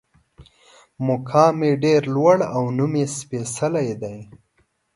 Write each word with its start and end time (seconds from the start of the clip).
مقام 1.07 1.57
یې 1.67 1.73
ډېر 1.83 2.01
لوړ 2.15 2.37
او 2.55 2.63
نوم 2.77 2.93
یې 3.01 3.05
سپېڅلی 3.17 3.89
دی. 4.01 4.19